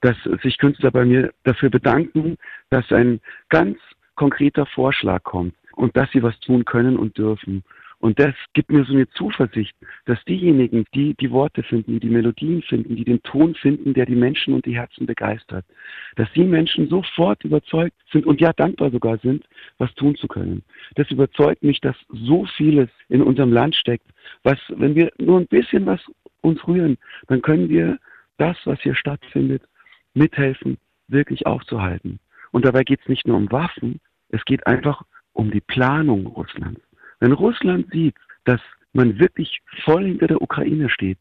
Dass 0.00 0.16
sich 0.42 0.58
Künstler 0.58 0.90
bei 0.90 1.04
mir 1.04 1.32
dafür 1.44 1.70
bedanken, 1.70 2.36
dass 2.70 2.90
ein 2.92 3.20
ganz 3.48 3.78
konkreter 4.14 4.66
Vorschlag 4.66 5.22
kommt 5.22 5.54
und 5.74 5.96
dass 5.96 6.10
sie 6.10 6.22
was 6.22 6.38
tun 6.40 6.64
können 6.64 6.96
und 6.96 7.16
dürfen. 7.16 7.62
Und 7.98 8.18
das 8.18 8.34
gibt 8.52 8.70
mir 8.70 8.84
so 8.84 8.92
eine 8.92 9.08
Zuversicht, 9.10 9.74
dass 10.04 10.22
diejenigen, 10.24 10.84
die 10.94 11.14
die 11.14 11.30
Worte 11.30 11.62
finden, 11.62 11.92
die 11.92 12.00
die 12.00 12.10
Melodien 12.10 12.62
finden, 12.62 12.94
die 12.94 13.04
den 13.04 13.22
Ton 13.22 13.54
finden, 13.54 13.94
der 13.94 14.04
die 14.04 14.14
Menschen 14.14 14.52
und 14.52 14.66
die 14.66 14.76
Herzen 14.76 15.06
begeistert, 15.06 15.64
dass 16.16 16.30
die 16.34 16.44
Menschen 16.44 16.88
sofort 16.88 17.42
überzeugt 17.42 17.96
sind 18.12 18.26
und 18.26 18.40
ja 18.40 18.52
dankbar 18.52 18.90
sogar 18.90 19.18
sind, 19.18 19.44
was 19.78 19.94
tun 19.94 20.14
zu 20.16 20.28
können. 20.28 20.62
Das 20.94 21.10
überzeugt 21.10 21.62
mich, 21.62 21.80
dass 21.80 21.96
so 22.08 22.44
vieles 22.56 22.90
in 23.08 23.22
unserem 23.22 23.52
Land 23.52 23.74
steckt, 23.74 24.06
was, 24.42 24.58
wenn 24.68 24.94
wir 24.94 25.10
nur 25.18 25.40
ein 25.40 25.46
bisschen 25.46 25.86
was 25.86 26.00
uns 26.42 26.66
rühren, 26.68 26.98
dann 27.28 27.40
können 27.40 27.68
wir 27.68 27.98
das, 28.36 28.56
was 28.64 28.80
hier 28.82 28.94
stattfindet, 28.94 29.62
mithelfen, 30.12 30.76
wirklich 31.08 31.46
aufzuhalten. 31.46 32.20
Und 32.52 32.64
dabei 32.64 32.84
geht 32.84 33.00
es 33.00 33.08
nicht 33.08 33.26
nur 33.26 33.36
um 33.36 33.50
Waffen, 33.50 34.00
es 34.28 34.44
geht 34.44 34.66
einfach 34.66 35.02
um 35.32 35.50
die 35.50 35.60
Planung 35.60 36.26
Russlands. 36.26 36.85
Wenn 37.20 37.32
Russland 37.32 37.90
sieht, 37.90 38.14
dass 38.44 38.60
man 38.92 39.18
wirklich 39.18 39.60
voll 39.84 40.04
hinter 40.04 40.26
der 40.26 40.42
Ukraine 40.42 40.88
steht, 40.88 41.18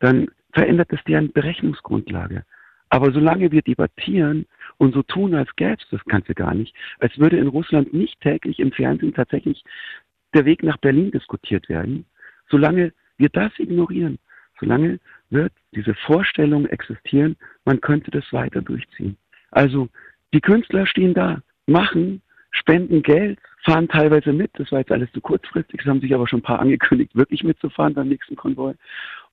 dann 0.00 0.28
verändert 0.52 0.92
es 0.92 1.02
deren 1.04 1.32
Berechnungsgrundlage. 1.32 2.44
Aber 2.90 3.10
solange 3.12 3.50
wir 3.50 3.62
debattieren 3.62 4.46
und 4.76 4.92
so 4.92 5.02
tun, 5.02 5.34
als 5.34 5.54
gäbe 5.56 5.78
es 5.80 5.88
das 5.90 6.04
Ganze 6.04 6.34
gar 6.34 6.54
nicht, 6.54 6.74
als 7.00 7.18
würde 7.18 7.38
in 7.38 7.46
Russland 7.46 7.94
nicht 7.94 8.20
täglich 8.20 8.58
im 8.58 8.72
Fernsehen 8.72 9.14
tatsächlich 9.14 9.64
der 10.34 10.44
Weg 10.44 10.62
nach 10.62 10.76
Berlin 10.76 11.10
diskutiert 11.10 11.68
werden, 11.68 12.04
solange 12.50 12.92
wir 13.16 13.28
das 13.30 13.52
ignorieren, 13.58 14.18
solange 14.60 14.98
wird 15.30 15.52
diese 15.74 15.94
Vorstellung 15.94 16.66
existieren, 16.66 17.36
man 17.64 17.80
könnte 17.80 18.10
das 18.10 18.30
weiter 18.32 18.60
durchziehen. 18.60 19.16
Also 19.50 19.88
die 20.34 20.40
Künstler 20.40 20.86
stehen 20.86 21.14
da, 21.14 21.42
machen, 21.66 22.20
spenden 22.52 23.02
Geld, 23.02 23.38
fahren 23.64 23.88
teilweise 23.88 24.32
mit. 24.32 24.50
Das 24.54 24.70
war 24.70 24.78
jetzt 24.78 24.92
alles 24.92 25.10
zu 25.12 25.20
kurzfristig. 25.20 25.80
Es 25.80 25.86
haben 25.86 26.00
sich 26.00 26.14
aber 26.14 26.28
schon 26.28 26.40
ein 26.40 26.44
paar 26.44 26.60
angekündigt, 26.60 27.14
wirklich 27.14 27.42
mitzufahren 27.42 27.94
beim 27.94 28.08
nächsten 28.08 28.36
Konvoi. 28.36 28.70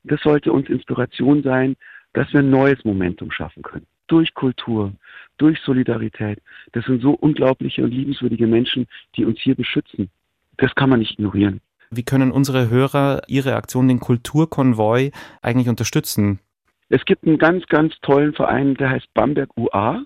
Und 0.04 0.12
das 0.12 0.22
sollte 0.22 0.52
uns 0.52 0.70
Inspiration 0.70 1.44
sein, 1.44 1.76
dass 2.14 2.32
wir 2.34 2.40
ein 2.40 2.50
neues 2.50 2.84
Momentum 2.84 3.32
schaffen 3.32 3.62
können. 3.64 3.86
durch 4.08 4.34
Kultur, 4.34 4.92
durch 5.38 5.60
Solidarität. 5.62 6.42
Das 6.72 6.84
sind 6.86 7.02
so 7.02 7.12
unglaubliche 7.12 7.84
und 7.84 7.92
liebenswürdige 7.92 8.48
Menschen, 8.48 8.88
die 9.16 9.24
uns 9.24 9.40
hier 9.40 9.54
beschützen. 9.54 10.10
Das 10.58 10.74
kann 10.74 10.90
man 10.90 11.00
nicht 11.00 11.14
ignorieren. 11.14 11.62
Wie 11.92 12.04
können 12.04 12.32
unsere 12.32 12.70
Hörer 12.70 13.22
Ihre 13.28 13.56
Aktion, 13.56 13.88
den 13.88 14.00
Kulturkonvoi, 14.00 15.12
eigentlich 15.42 15.70
unterstützen? 15.70 16.40
Es 16.90 17.06
gibt 17.06 17.26
einen 17.26 17.38
ganz, 17.38 17.66
ganz 17.68 17.94
tollen 18.02 18.34
Verein, 18.34 18.76
der 18.76 18.90
heißt 18.90 19.14
Bamberg 19.14 19.50
UA. 19.56 20.04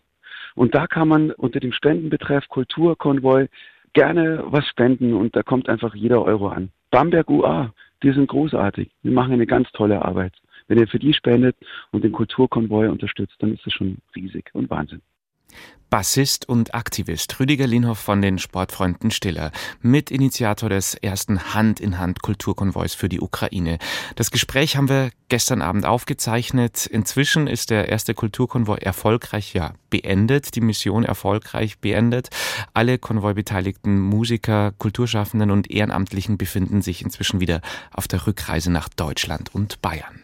Und 0.55 0.75
da 0.75 0.87
kann 0.87 1.07
man 1.07 1.31
unter 1.31 1.59
dem 1.59 1.71
Spendenbetreff 1.71 2.47
Kulturkonvoi 2.49 3.47
gerne 3.93 4.43
was 4.45 4.67
spenden 4.67 5.13
und 5.13 5.35
da 5.35 5.43
kommt 5.43 5.69
einfach 5.69 5.95
jeder 5.95 6.23
Euro 6.23 6.47
an. 6.49 6.69
Bamberg 6.91 7.29
UA, 7.29 7.73
die 8.01 8.11
sind 8.11 8.27
großartig. 8.27 8.89
Wir 9.01 9.11
machen 9.11 9.33
eine 9.33 9.47
ganz 9.47 9.71
tolle 9.71 10.03
Arbeit. 10.03 10.33
Wenn 10.67 10.79
ihr 10.79 10.87
für 10.87 10.99
die 10.99 11.13
spendet 11.13 11.55
und 11.91 12.03
den 12.03 12.11
Kulturkonvoi 12.11 12.87
unterstützt, 12.89 13.35
dann 13.39 13.53
ist 13.53 13.65
das 13.65 13.73
schon 13.73 13.97
riesig 14.15 14.49
und 14.53 14.69
Wahnsinn. 14.69 15.01
Bassist 15.93 16.49
und 16.49 16.73
Aktivist 16.73 17.39
Rüdiger 17.39 17.67
Linhoff 17.67 17.99
von 17.99 18.19
den 18.19 18.39
Sportfreunden 18.39 19.11
Stiller, 19.11 19.51
Mitinitiator 19.83 20.67
des 20.67 20.95
ersten 20.95 21.53
Hand-in-Hand-Kulturkonvois 21.53 22.95
für 22.97 23.09
die 23.09 23.21
Ukraine. 23.21 23.77
Das 24.15 24.31
Gespräch 24.31 24.75
haben 24.75 24.89
wir 24.89 25.11
gestern 25.29 25.61
Abend 25.61 25.85
aufgezeichnet. 25.85 26.87
Inzwischen 26.87 27.45
ist 27.45 27.69
der 27.69 27.89
erste 27.89 28.15
Kulturkonvoi 28.15 28.77
erfolgreich 28.77 29.53
ja 29.53 29.75
beendet, 29.91 30.55
die 30.55 30.61
Mission 30.61 31.03
erfolgreich 31.03 31.77
beendet. 31.77 32.29
Alle 32.73 32.97
konvoibeteiligten 32.97 33.99
Musiker, 33.99 34.71
Kulturschaffenden 34.79 35.51
und 35.51 35.69
Ehrenamtlichen 35.69 36.39
befinden 36.39 36.81
sich 36.81 37.03
inzwischen 37.03 37.39
wieder 37.39 37.61
auf 37.91 38.07
der 38.07 38.25
Rückreise 38.25 38.71
nach 38.71 38.89
Deutschland 38.89 39.53
und 39.53 39.79
Bayern. 39.83 40.23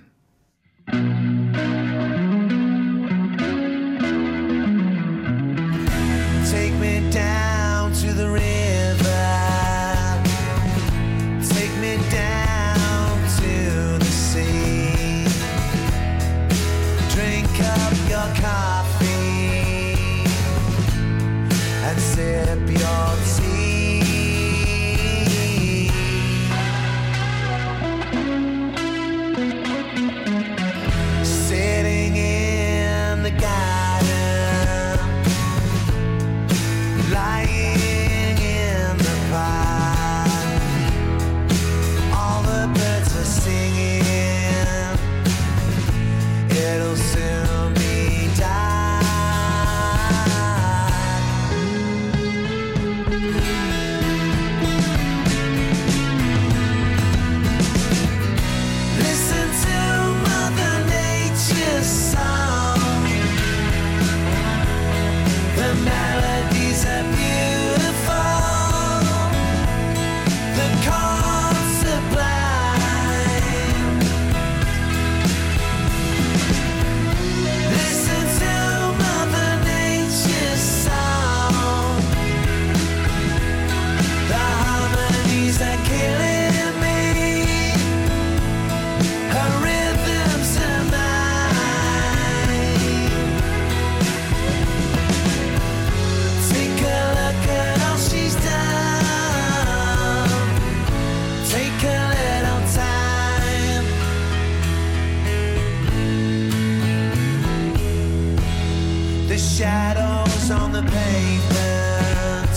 shadows 109.40 110.52
on 110.52 110.72
the 110.74 110.82
pavement. 110.82 112.56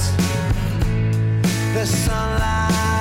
The 1.74 1.86
sunlight. 1.86 2.91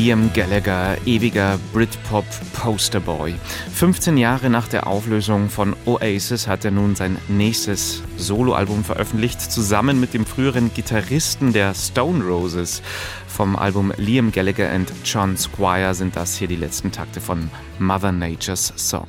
Liam 0.00 0.32
Gallagher, 0.32 0.96
ewiger 1.04 1.58
Britpop 1.74 2.24
Posterboy. 2.54 3.34
15 3.74 4.16
Jahre 4.16 4.48
nach 4.48 4.66
der 4.66 4.86
Auflösung 4.86 5.50
von 5.50 5.76
Oasis 5.84 6.46
hat 6.46 6.64
er 6.64 6.70
nun 6.70 6.96
sein 6.96 7.18
nächstes 7.28 8.02
Soloalbum 8.16 8.82
veröffentlicht, 8.82 9.42
zusammen 9.42 10.00
mit 10.00 10.14
dem 10.14 10.24
früheren 10.24 10.72
Gitarristen 10.72 11.52
der 11.52 11.74
Stone 11.74 12.24
Roses. 12.24 12.80
Vom 13.28 13.56
Album 13.56 13.92
Liam 13.98 14.32
Gallagher 14.32 14.70
and 14.70 14.90
John 15.04 15.36
Squire 15.36 15.92
sind 15.94 16.16
das 16.16 16.34
hier 16.34 16.48
die 16.48 16.56
letzten 16.56 16.90
Takte 16.92 17.20
von 17.20 17.50
Mother 17.78 18.10
Nature's 18.10 18.72
Song. 18.76 19.06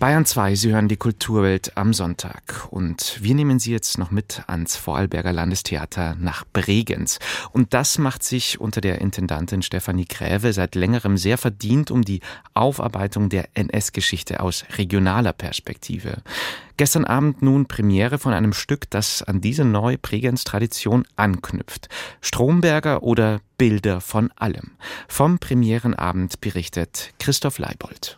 Bayern 0.00 0.24
2, 0.24 0.54
Sie 0.54 0.72
hören 0.72 0.88
die 0.88 0.96
Kulturwelt 0.96 1.76
am 1.76 1.92
Sonntag. 1.92 2.66
Und 2.70 3.18
wir 3.20 3.34
nehmen 3.34 3.58
Sie 3.58 3.70
jetzt 3.70 3.98
noch 3.98 4.10
mit 4.10 4.42
ans 4.46 4.74
Vorarlberger 4.74 5.30
Landestheater 5.30 6.16
nach 6.18 6.46
Bregenz. 6.54 7.18
Und 7.52 7.74
das 7.74 7.98
macht 7.98 8.22
sich 8.22 8.58
unter 8.58 8.80
der 8.80 9.02
Intendantin 9.02 9.60
Stefanie 9.60 10.06
Gräve 10.06 10.54
seit 10.54 10.74
längerem 10.74 11.18
sehr 11.18 11.36
verdient 11.36 11.90
um 11.90 12.00
die 12.00 12.20
Aufarbeitung 12.54 13.28
der 13.28 13.50
NS-Geschichte 13.52 14.40
aus 14.40 14.64
regionaler 14.78 15.34
Perspektive. 15.34 16.22
Gestern 16.78 17.04
Abend 17.04 17.42
nun 17.42 17.66
Premiere 17.66 18.18
von 18.18 18.32
einem 18.32 18.54
Stück, 18.54 18.88
das 18.88 19.22
an 19.22 19.42
diese 19.42 19.66
neue 19.66 19.98
Bregenz-Tradition 19.98 21.04
anknüpft. 21.16 21.90
Stromberger 22.22 23.02
oder 23.02 23.42
Bilder 23.58 24.00
von 24.00 24.32
allem. 24.36 24.70
Vom 25.08 25.38
Premierenabend 25.38 26.40
berichtet 26.40 27.12
Christoph 27.18 27.58
Leibold. 27.58 28.16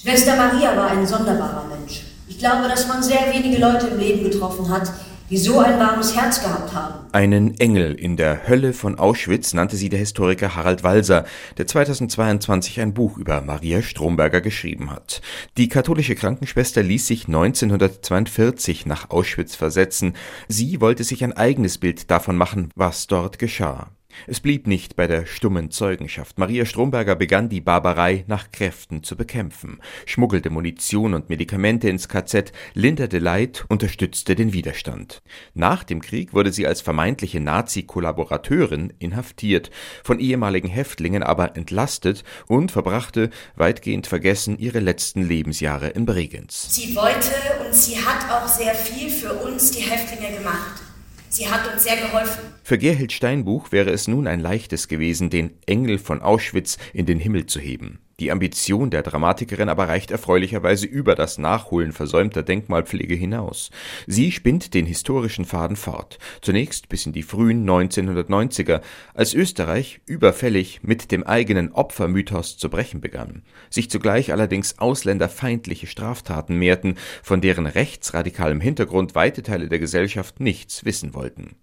Schwester 0.00 0.36
Maria 0.36 0.76
war 0.76 0.92
ein 0.92 1.04
sonderbarer 1.04 1.64
Mensch. 1.66 2.02
Ich 2.28 2.38
glaube, 2.38 2.68
dass 2.68 2.86
man 2.86 3.02
sehr 3.02 3.32
wenige 3.32 3.58
Leute 3.58 3.88
im 3.88 3.98
Leben 3.98 4.22
getroffen 4.22 4.70
hat, 4.70 4.92
die 5.28 5.36
so 5.36 5.58
ein 5.58 5.76
warmes 5.76 6.16
Herz 6.16 6.40
gehabt 6.40 6.72
haben. 6.72 7.06
Einen 7.10 7.58
Engel 7.58 7.96
in 7.96 8.16
der 8.16 8.46
Hölle 8.46 8.74
von 8.74 8.96
Auschwitz 8.96 9.54
nannte 9.54 9.74
sie 9.74 9.88
der 9.88 9.98
Historiker 9.98 10.54
Harald 10.54 10.84
Walser, 10.84 11.24
der 11.56 11.66
2022 11.66 12.80
ein 12.80 12.94
Buch 12.94 13.18
über 13.18 13.40
Maria 13.40 13.82
Stromberger 13.82 14.40
geschrieben 14.40 14.92
hat. 14.92 15.20
Die 15.56 15.68
katholische 15.68 16.14
Krankenschwester 16.14 16.84
ließ 16.84 17.08
sich 17.08 17.26
1942 17.26 18.86
nach 18.86 19.10
Auschwitz 19.10 19.56
versetzen. 19.56 20.14
Sie 20.46 20.80
wollte 20.80 21.02
sich 21.02 21.24
ein 21.24 21.32
eigenes 21.32 21.78
Bild 21.78 22.08
davon 22.08 22.36
machen, 22.36 22.70
was 22.76 23.08
dort 23.08 23.40
geschah. 23.40 23.88
Es 24.26 24.40
blieb 24.40 24.66
nicht 24.66 24.96
bei 24.96 25.06
der 25.06 25.26
stummen 25.26 25.70
Zeugenschaft. 25.70 26.38
Maria 26.38 26.64
Stromberger 26.64 27.16
begann 27.16 27.48
die 27.48 27.60
Barbarei 27.60 28.24
nach 28.26 28.50
Kräften 28.50 29.02
zu 29.02 29.16
bekämpfen, 29.16 29.80
schmuggelte 30.06 30.50
Munition 30.50 31.14
und 31.14 31.28
Medikamente 31.28 31.88
ins 31.88 32.08
KZ, 32.08 32.52
linderte 32.74 33.18
Leid, 33.18 33.64
unterstützte 33.68 34.34
den 34.34 34.52
Widerstand. 34.52 35.22
Nach 35.54 35.84
dem 35.84 36.00
Krieg 36.00 36.34
wurde 36.34 36.52
sie 36.52 36.66
als 36.66 36.80
vermeintliche 36.80 37.40
Nazi-Kollaborateurin 37.40 38.92
inhaftiert, 38.98 39.70
von 40.02 40.18
ehemaligen 40.18 40.68
Häftlingen 40.68 41.22
aber 41.22 41.56
entlastet 41.56 42.24
und 42.46 42.70
verbrachte, 42.70 43.30
weitgehend 43.56 44.06
vergessen, 44.06 44.58
ihre 44.58 44.80
letzten 44.80 45.22
Lebensjahre 45.22 45.88
in 45.88 46.06
Bregenz. 46.06 46.74
Sie 46.74 46.94
wollte 46.94 47.34
und 47.66 47.74
sie 47.74 47.96
hat 47.96 48.30
auch 48.30 48.48
sehr 48.48 48.74
viel 48.74 49.10
für 49.10 49.32
uns, 49.34 49.70
die 49.70 49.82
Häftlinge, 49.82 50.38
gemacht. 50.38 50.87
Sie 51.30 51.48
hat 51.48 51.72
uns 51.72 51.84
sehr 51.84 51.96
geholfen. 51.96 52.42
Für 52.62 52.78
Gerhild 52.78 53.12
Steinbuch 53.12 53.72
wäre 53.72 53.90
es 53.90 54.08
nun 54.08 54.26
ein 54.26 54.40
leichtes 54.40 54.88
gewesen, 54.88 55.30
den 55.30 55.58
Engel 55.66 55.98
von 55.98 56.22
Auschwitz 56.22 56.78
in 56.92 57.06
den 57.06 57.18
Himmel 57.18 57.46
zu 57.46 57.60
heben. 57.60 58.00
Die 58.20 58.32
Ambition 58.32 58.90
der 58.90 59.02
Dramatikerin 59.02 59.68
aber 59.68 59.86
reicht 59.86 60.10
erfreulicherweise 60.10 60.86
über 60.86 61.14
das 61.14 61.38
Nachholen 61.38 61.92
versäumter 61.92 62.42
Denkmalpflege 62.42 63.14
hinaus. 63.14 63.70
Sie 64.08 64.32
spinnt 64.32 64.74
den 64.74 64.86
historischen 64.86 65.44
Faden 65.44 65.76
fort, 65.76 66.18
zunächst 66.40 66.88
bis 66.88 67.06
in 67.06 67.12
die 67.12 67.22
frühen 67.22 67.64
1990er, 67.64 68.80
als 69.14 69.34
Österreich 69.34 70.00
überfällig 70.06 70.80
mit 70.82 71.12
dem 71.12 71.22
eigenen 71.22 71.70
Opfermythos 71.70 72.56
zu 72.56 72.68
brechen 72.68 73.00
begann, 73.00 73.42
sich 73.70 73.88
zugleich 73.88 74.32
allerdings 74.32 74.80
ausländerfeindliche 74.80 75.86
Straftaten 75.86 76.56
mehrten, 76.56 76.96
von 77.22 77.40
deren 77.40 77.66
rechtsradikalem 77.66 78.60
Hintergrund 78.60 79.14
weite 79.14 79.44
Teile 79.44 79.68
der 79.68 79.78
Gesellschaft 79.78 80.40
nichts 80.40 80.84
wissen 80.84 81.14
wollten. 81.14 81.54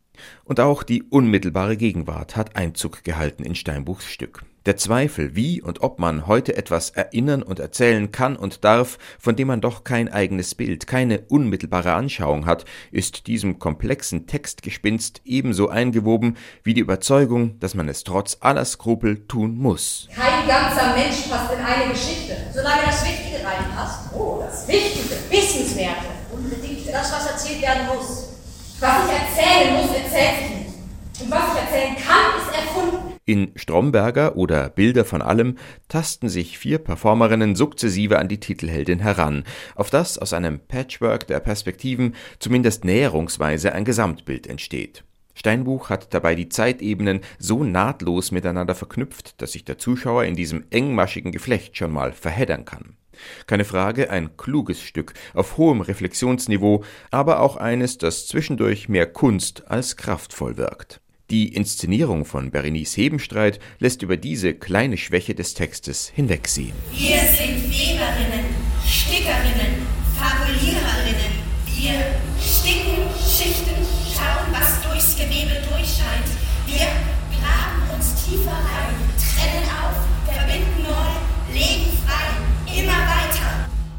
Und 0.46 0.62
auch 0.62 0.84
die 0.84 1.04
unmittelbare 1.04 1.76
Gegenwart 1.76 2.38
hat 2.38 2.56
Einzug 2.56 3.04
gehalten 3.04 3.44
in 3.44 3.56
Steinbuchs 3.56 4.10
Stück. 4.10 4.46
Der 4.66 4.78
Zweifel, 4.78 5.36
wie 5.36 5.62
und 5.62 5.84
ob 5.84 6.00
man 6.00 6.26
heute 6.26 6.58
etwas 6.58 6.90
erinnern 6.90 7.44
und 7.44 7.60
erzählen 7.60 8.12
kann 8.12 8.36
und 8.36 8.64
darf, 8.64 8.98
von 9.20 9.36
dem 9.36 9.50
man 9.50 9.62
doch 9.62 9.84
kein 9.84 10.12
eigenes 10.12 10.56
Bild, 10.56 10.88
keine 10.88 11.20
unmittelbare 11.30 11.94
Anschauung 11.94 12.48
hat, 12.48 12.66
ist 12.92 13.28
diesem 13.28 13.60
komplexen 13.60 14.26
Textgespinst 14.26 15.22
ebenso 15.24 15.70
eingewoben 15.70 16.36
wie 16.64 16.74
die 16.74 16.82
Überzeugung, 16.82 17.60
dass 17.60 17.76
man 17.76 17.88
es 17.88 18.04
trotz 18.04 18.38
aller 18.40 18.66
Skrupel 18.66 19.28
tun 19.28 19.56
muss. 19.56 20.10
Kein 20.16 20.48
ganzer 20.48 20.96
Mensch 20.98 21.28
passt 21.30 21.54
in 21.54 21.64
eine 21.64 21.92
Geschichte, 21.92 22.36
solange 22.52 22.86
das 22.88 23.06
Wichtige 23.06 23.46
reinpasst. 23.46 24.12
Oh, 24.16 24.42
das 24.44 24.68
Wichtige, 24.68 25.16
Wissenswerte, 25.30 26.08
unbedingt 26.32 26.92
das, 26.92 27.12
was 27.12 27.28
erzählt 27.28 27.62
werden 27.62 27.86
muss. 27.96 28.30
Was 28.80 28.96
ich 29.06 29.14
erzählen 29.14 29.76
muss, 29.76 29.96
erzählt 29.96 30.40
sich 30.40 30.50
nicht. 30.50 30.65
Und 31.26 31.32
was 31.32 31.56
ich 31.56 31.62
erzählen 31.62 31.96
kann, 31.96 32.40
ist 32.40 32.56
erfunden. 32.56 33.16
In 33.26 33.52
Stromberger 33.56 34.36
oder 34.36 34.70
Bilder 34.70 35.06
von 35.06 35.24
allem 35.24 35.58
tasten 35.88 36.30
sich 36.30 36.60
vier 36.60 36.78
Performerinnen 36.78 37.56
sukzessive 37.56 38.20
an 38.20 38.28
die 38.28 38.40
Titelheldin 38.40 39.00
heran, 39.00 39.44
auf 39.74 39.90
das 39.90 40.20
aus 40.20 40.34
einem 40.34 40.60
Patchwork 40.60 41.26
der 41.26 41.40
Perspektiven 41.40 42.14
zumindest 42.38 42.86
näherungsweise 42.86 43.74
ein 43.74 43.86
Gesamtbild 43.86 44.46
entsteht. 44.46 45.04
Steinbuch 45.34 45.90
hat 45.90 46.14
dabei 46.14 46.36
die 46.36 46.50
Zeitebenen 46.50 47.22
so 47.40 47.64
nahtlos 47.64 48.32
miteinander 48.32 48.76
verknüpft, 48.76 49.42
dass 49.42 49.54
sich 49.54 49.66
der 49.66 49.80
Zuschauer 49.80 50.26
in 50.26 50.36
diesem 50.36 50.66
engmaschigen 50.70 51.32
Geflecht 51.32 51.76
schon 51.76 51.92
mal 51.92 52.14
verheddern 52.14 52.66
kann. 52.66 52.98
Keine 53.48 53.66
Frage, 53.66 54.12
ein 54.12 54.38
kluges 54.38 54.80
Stück 54.80 55.16
auf 55.34 55.58
hohem 55.58 55.82
Reflexionsniveau, 55.82 56.84
aber 57.10 57.40
auch 57.40 57.58
eines, 57.58 57.98
das 57.98 58.28
zwischendurch 58.28 58.90
mehr 58.90 59.08
Kunst 59.08 59.64
als 59.68 59.98
kraftvoll 59.98 60.58
wirkt. 60.58 61.02
Die 61.32 61.56
Inszenierung 61.56 62.24
von 62.24 62.52
Berenice 62.52 62.98
Hebenstreit 62.98 63.60
lässt 63.80 64.04
über 64.04 64.16
diese 64.16 64.54
kleine 64.54 64.96
Schwäche 64.96 65.34
des 65.34 65.56
Textes 65.56 66.08
hinwegsehen. 66.14 66.74
Wir 66.92 67.18
sind 67.18 67.64
Weberinnen, 67.68 68.46
Stickerinnen, 68.88 69.55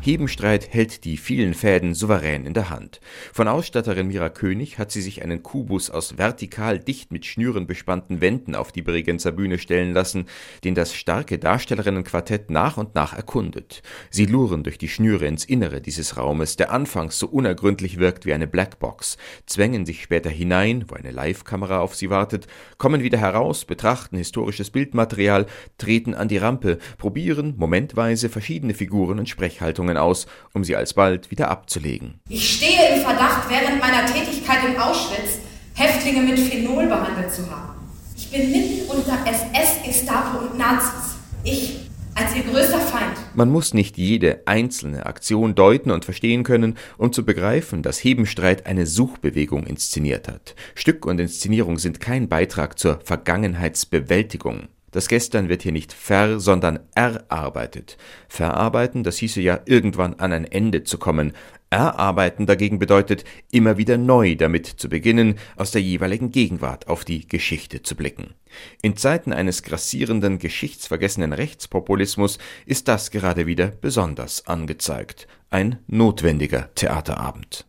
Hebenstreit 0.06 0.72
hält 0.72 1.02
die 1.02 1.16
vielen 1.16 1.52
Fäden 1.52 1.92
souverän 1.92 2.46
in 2.46 2.54
der 2.54 2.70
Hand. 2.70 3.00
Von 3.32 3.48
Ausstatterin 3.48 4.06
Mira 4.06 4.28
König 4.28 4.78
hat 4.78 4.92
sie 4.92 5.02
sich 5.02 5.24
einen 5.24 5.42
Kubus 5.42 5.90
aus 5.90 6.16
vertikal 6.16 6.78
dicht 6.78 7.10
mit 7.10 7.26
Schnüren 7.26 7.66
bespannten 7.66 8.20
Wänden 8.20 8.54
auf 8.54 8.70
die 8.70 8.82
Bregenzer 8.82 9.32
Bühne 9.32 9.58
stellen 9.58 9.92
lassen, 9.92 10.26
den 10.62 10.76
das 10.76 10.94
starke 10.94 11.40
Darstellerinnenquartett 11.40 12.50
nach 12.50 12.76
und 12.76 12.94
nach 12.94 13.14
erkundet. 13.14 13.82
Sie 14.08 14.26
luren 14.26 14.62
durch 14.62 14.78
die 14.78 14.88
Schnüre 14.88 15.26
ins 15.26 15.44
Innere 15.44 15.80
dieses 15.80 16.16
Raumes, 16.16 16.54
der 16.54 16.70
anfangs 16.70 17.18
so 17.18 17.26
unergründlich 17.26 17.98
wirkt 17.98 18.26
wie 18.26 18.32
eine 18.32 18.46
Blackbox, 18.46 19.16
zwängen 19.44 19.86
sich 19.86 20.04
später 20.04 20.30
hinein, 20.30 20.84
wo 20.86 20.94
eine 20.94 21.10
Live-Kamera 21.10 21.80
auf 21.80 21.96
sie 21.96 22.10
wartet, 22.10 22.46
kommen 22.78 23.02
wieder 23.02 23.18
heraus, 23.18 23.64
betrachten 23.64 24.18
historisches 24.18 24.70
Bildmaterial, 24.70 25.46
treten 25.78 26.14
an 26.14 26.28
die 26.28 26.38
Rampe, 26.38 26.78
probieren 26.96 27.54
momentweise 27.56 28.28
verschiedene 28.28 28.72
Figuren 28.72 29.18
und 29.18 29.28
Sprechhaltungen 29.28 29.95
aus, 29.96 30.26
um 30.52 30.64
sie 30.64 30.76
alsbald 30.76 31.30
wieder 31.30 31.50
abzulegen. 31.50 32.20
Ich 32.28 32.56
stehe 32.56 32.94
im 32.94 33.02
Verdacht, 33.02 33.48
während 33.48 33.80
meiner 33.80 34.06
Tätigkeit 34.06 34.64
in 34.68 34.78
Auschwitz 34.78 35.40
Häftlinge 35.74 36.22
mit 36.22 36.38
Phenol 36.38 36.86
behandelt 36.86 37.32
zu 37.32 37.50
haben. 37.50 37.74
Ich 38.16 38.30
bin 38.30 38.50
mitten 38.50 38.90
unter 38.90 39.18
SS, 39.26 39.82
Gestapo 39.84 40.38
und 40.38 40.58
Nazis. 40.58 41.16
Ich 41.44 41.86
als 42.16 42.34
ihr 42.34 42.44
größter 42.44 42.78
Feind. 42.78 43.14
Man 43.34 43.50
muss 43.50 43.74
nicht 43.74 43.98
jede 43.98 44.40
einzelne 44.46 45.04
Aktion 45.06 45.54
deuten 45.54 45.90
und 45.90 46.04
verstehen 46.04 46.44
können, 46.44 46.76
um 46.96 47.12
zu 47.12 47.24
begreifen, 47.24 47.82
dass 47.82 48.02
Hebenstreit 48.02 48.66
eine 48.66 48.86
Suchbewegung 48.86 49.66
inszeniert 49.66 50.26
hat. 50.26 50.54
Stück 50.74 51.04
und 51.04 51.20
Inszenierung 51.20 51.78
sind 51.78 52.00
kein 52.00 52.28
Beitrag 52.28 52.78
zur 52.78 53.00
Vergangenheitsbewältigung. 53.04 54.68
Das 54.96 55.08
Gestern 55.08 55.50
wird 55.50 55.60
hier 55.60 55.72
nicht 55.72 55.92
ver, 55.92 56.40
sondern 56.40 56.78
erarbeitet. 56.94 57.98
Verarbeiten, 58.30 59.04
das 59.04 59.18
hieße 59.18 59.42
ja 59.42 59.60
irgendwann 59.66 60.14
an 60.14 60.32
ein 60.32 60.46
Ende 60.46 60.84
zu 60.84 60.96
kommen. 60.96 61.34
Erarbeiten 61.68 62.46
dagegen 62.46 62.78
bedeutet, 62.78 63.22
immer 63.52 63.76
wieder 63.76 63.98
neu 63.98 64.36
damit 64.36 64.66
zu 64.66 64.88
beginnen, 64.88 65.34
aus 65.56 65.70
der 65.70 65.82
jeweiligen 65.82 66.30
Gegenwart 66.30 66.88
auf 66.88 67.04
die 67.04 67.28
Geschichte 67.28 67.82
zu 67.82 67.94
blicken. 67.94 68.32
In 68.80 68.96
Zeiten 68.96 69.34
eines 69.34 69.62
grassierenden, 69.62 70.38
geschichtsvergessenen 70.38 71.34
Rechtspopulismus 71.34 72.38
ist 72.64 72.88
das 72.88 73.10
gerade 73.10 73.44
wieder 73.44 73.66
besonders 73.66 74.46
angezeigt. 74.46 75.28
Ein 75.50 75.78
notwendiger 75.86 76.74
Theaterabend. 76.74 77.66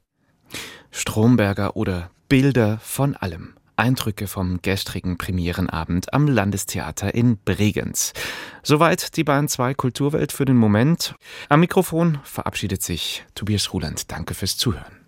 Stromberger 0.91 1.75
oder 1.75 2.09
Bilder 2.29 2.79
von 2.81 3.17
allem. 3.17 3.57
Eindrücke 3.77 4.27
vom 4.27 4.61
gestrigen 4.61 5.17
Premierenabend 5.17 6.13
am 6.13 6.27
Landestheater 6.27 7.13
in 7.13 7.37
Bregenz. 7.37 8.13
Soweit 8.63 9.15
die 9.15 9.23
Bahn 9.23 9.47
2 9.47 9.73
Kulturwelt 9.75 10.31
für 10.31 10.45
den 10.45 10.57
Moment. 10.57 11.15
Am 11.49 11.59
Mikrofon 11.59 12.19
verabschiedet 12.23 12.83
sich 12.83 13.25
Tobias 13.35 13.71
Ruland. 13.73 14.11
Danke 14.11 14.33
fürs 14.33 14.57
Zuhören. 14.57 14.97